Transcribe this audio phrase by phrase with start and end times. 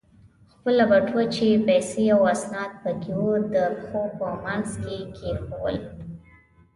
[0.53, 5.77] خپله بټوه چې پیسې او اسناد پکې و، د پښو په منځ کې کېښوول.